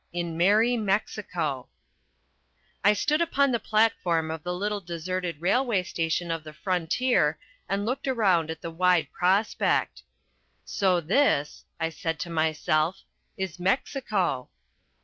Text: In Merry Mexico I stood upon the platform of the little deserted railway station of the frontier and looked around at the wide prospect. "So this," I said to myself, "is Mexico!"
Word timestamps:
In 0.11 0.35
Merry 0.35 0.77
Mexico 0.77 1.67
I 2.83 2.91
stood 2.93 3.21
upon 3.21 3.51
the 3.51 3.59
platform 3.59 4.31
of 4.31 4.41
the 4.41 4.51
little 4.51 4.81
deserted 4.81 5.39
railway 5.39 5.83
station 5.83 6.31
of 6.31 6.43
the 6.43 6.53
frontier 6.55 7.37
and 7.69 7.85
looked 7.85 8.07
around 8.07 8.49
at 8.49 8.61
the 8.63 8.71
wide 8.71 9.11
prospect. 9.13 10.01
"So 10.65 11.01
this," 11.01 11.65
I 11.79 11.89
said 11.89 12.17
to 12.21 12.31
myself, 12.31 13.03
"is 13.37 13.59
Mexico!" 13.59 14.49